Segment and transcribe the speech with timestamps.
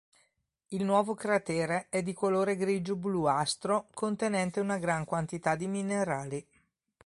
[0.69, 6.43] Il nuovo cratere è di colore grigio bluastro contenente una gran quantità di minerali.